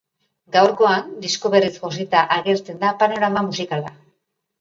Gaurkoan, 0.53 1.11
disko 1.25 1.51
berriz 1.55 1.69
josita 1.75 2.21
agertzen 2.37 2.81
da 2.85 2.91
panorama 3.03 3.45
musikala. 3.51 3.93